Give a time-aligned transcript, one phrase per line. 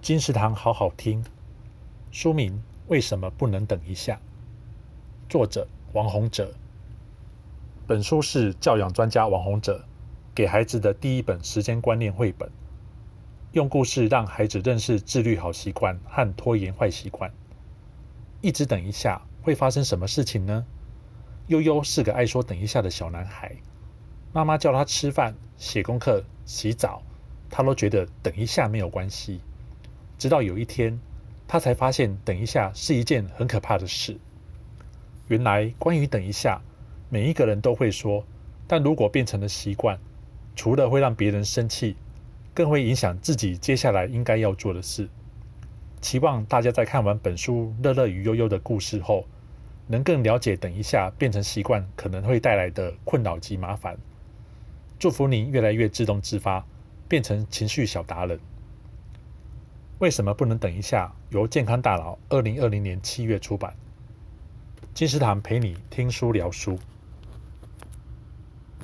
[0.00, 1.24] 金石堂好好听，
[2.12, 4.18] 书名为什么不能等一下？
[5.28, 6.54] 作者王洪哲。
[7.86, 9.84] 本书是教养专家王洪哲
[10.34, 12.48] 给孩子的第一本时间观念绘本，
[13.52, 17.30] 用故事让孩子认识自律好习惯和拖延坏习惯。
[18.40, 20.64] 一直等一下会发生什么事情呢？
[21.48, 23.56] 悠悠是个爱说等一下的小男孩，
[24.32, 27.02] 妈妈叫他吃饭、写功课、洗澡，
[27.50, 29.40] 他都觉得等一下没有关系。
[30.18, 30.98] 直到有一天，
[31.46, 34.18] 他才发现等一下是一件很可怕的事。
[35.28, 36.60] 原来，关于等一下，
[37.08, 38.24] 每一个人都会说，
[38.66, 39.98] 但如果变成了习惯，
[40.56, 41.94] 除了会让别人生气，
[42.52, 45.08] 更会影响自己接下来应该要做的事。
[46.00, 49.24] 期望大家在看完本书《乐乐与悠悠》的故事后，
[49.86, 53.96] 能更了解等一下变成习惯可能会带来的困扰及麻烦。
[54.98, 56.64] 祝福您越来越自动自发，
[57.08, 58.38] 变成情绪小达人。
[59.98, 61.12] 为什么不能等一下？
[61.30, 63.74] 由健康大佬二零二零年七月出版。
[64.94, 66.78] 金石堂陪你听书聊书。